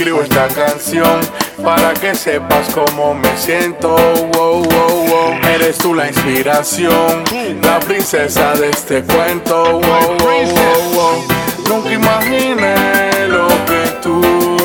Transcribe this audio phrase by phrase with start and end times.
[0.00, 1.20] escribo esta canción
[1.62, 3.94] para que sepas cómo me siento.
[4.32, 5.34] Wow, wow, wow.
[5.54, 7.22] Eres tú la inspiración,
[7.62, 9.62] la princesa de este cuento.
[9.62, 11.24] Wow, wow, wow.
[11.68, 14.22] Nunca imaginé lo que tú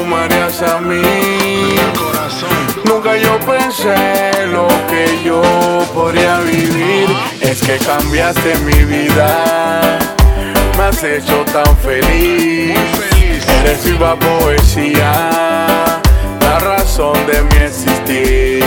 [0.07, 1.01] me harías a mí.
[2.85, 5.41] Nunca yo pensé lo que yo
[5.93, 7.09] podría vivir.
[7.41, 9.99] Es que cambiaste mi vida,
[10.77, 13.04] me has hecho tan feliz.
[13.83, 15.11] Viva poesía,
[16.39, 18.63] la razón de mi existir.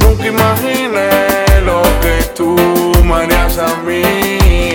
[0.00, 2.56] Nunca imaginé lo que tú
[3.04, 4.74] me harías a mí.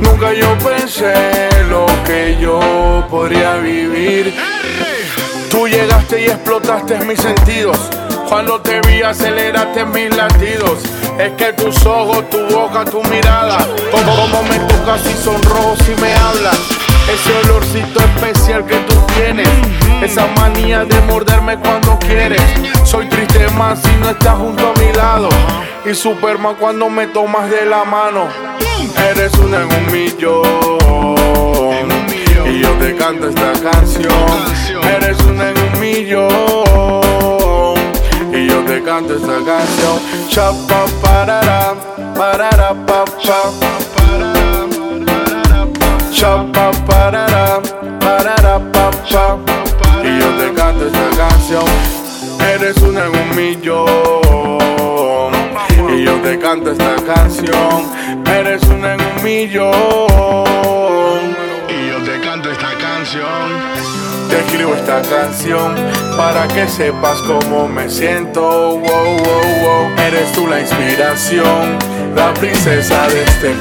[0.00, 4.34] Nunca yo pensé lo que yo podría vivir.
[5.50, 7.78] Tú llegaste y explotaste mis sentidos.
[8.28, 10.78] Cuando te vi aceleraste mis latidos.
[11.18, 13.58] Es que tus ojos, tu boca, tu mirada,
[13.90, 16.69] como, como me tocas y sonrojo si me hablas.
[17.20, 19.46] Ese olorcito especial que tú tienes,
[20.02, 22.40] esa manía de morderme cuando quieres.
[22.84, 25.28] Soy triste más si no estás junto a mi lado.
[25.84, 28.26] Y Superman cuando me tomas de la mano.
[29.10, 30.40] Eres una en un millón.
[32.46, 34.14] Y yo te canto esta canción.
[34.82, 36.30] Eres una en un millón.
[38.32, 40.00] Y yo te canto esta canción.
[40.28, 41.74] Chapa parara,
[42.16, 43.52] parara pa pa.
[46.12, 46.49] Chapa
[50.04, 51.64] Y yo te canto esta canción.
[52.54, 53.88] Eres una en un millón.
[55.92, 57.90] Y yo te canto esta canción.
[58.26, 59.74] Eres una en un millón.
[61.68, 63.80] Y yo te canto esta canción.
[64.28, 65.74] Te escribo esta canción
[66.16, 68.78] para que sepas cómo me siento.
[68.78, 69.90] Wow, wow, wow.
[70.06, 71.78] Eres tú la inspiración,
[72.14, 73.54] la princesa de este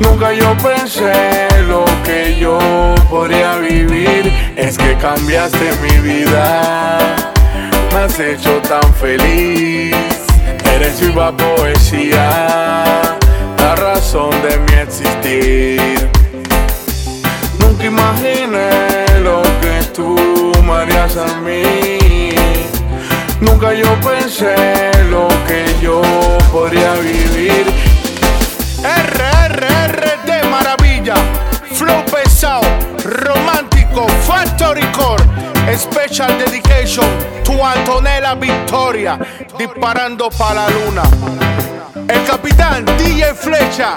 [0.00, 2.58] Nunca yo pensé lo que yo
[3.10, 4.32] podría vivir.
[4.56, 7.00] Es que cambiaste mi vida,
[7.92, 9.94] me has hecho tan feliz.
[10.74, 13.16] Eres viva poesía,
[13.58, 16.08] la razón de mi existir.
[17.58, 20.16] Nunca imaginé lo que tú
[20.64, 22.30] me harías a mí.
[23.40, 26.00] Nunca yo pensé lo que yo
[26.50, 27.37] podría vivir.
[32.40, 35.24] Romántico, factory core,
[35.76, 37.04] special dedication
[37.42, 39.18] to Antonella Victoria,
[39.58, 41.02] disparando para la luna.
[42.06, 43.92] El capitán DJ Flecha,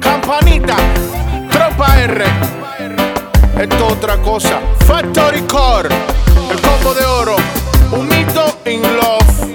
[0.00, 0.76] campanita,
[1.50, 2.24] tropa R.
[3.60, 5.90] Esto es otra cosa, factory core,
[6.50, 7.36] el combo de oro,
[7.92, 9.52] un mito in love.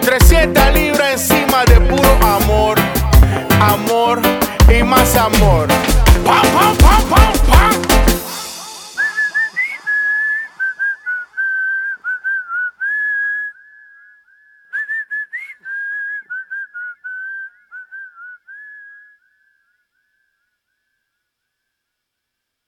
[0.00, 2.78] 300 libras encima de puro amor,
[3.60, 4.20] amor
[4.68, 5.68] y más amor.